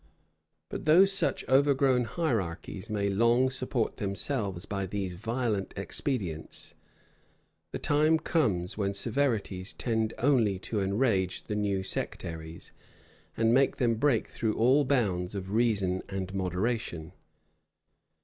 [0.69, 6.73] But though such overgrown hierarchies may long support themselves by these violent expedients,
[7.71, 12.71] the time comes when severities tend only to enrage the new sectaries,
[13.37, 17.11] and make them break through all bounds of reason and moderation.